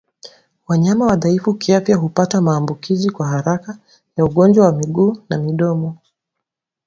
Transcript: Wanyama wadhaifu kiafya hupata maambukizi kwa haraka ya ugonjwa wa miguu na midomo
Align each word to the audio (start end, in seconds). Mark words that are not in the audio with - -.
Wanyama 0.67 1.05
wadhaifu 1.05 1.53
kiafya 1.53 1.95
hupata 1.95 2.41
maambukizi 2.41 3.09
kwa 3.09 3.27
haraka 3.27 3.77
ya 4.17 4.25
ugonjwa 4.25 4.65
wa 4.65 4.71
miguu 4.73 5.17
na 5.29 5.37
midomo 5.37 5.97